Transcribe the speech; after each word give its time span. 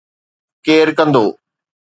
ڪير 0.65 0.87
ڪندو؟ 0.97 1.25